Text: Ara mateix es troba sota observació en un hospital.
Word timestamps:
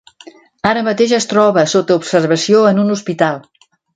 Ara 0.69 0.81
mateix 0.87 1.13
es 1.17 1.27
troba 1.33 1.67
sota 1.75 1.99
observació 2.01 2.65
en 2.73 2.83
un 2.87 2.95
hospital. 2.97 3.41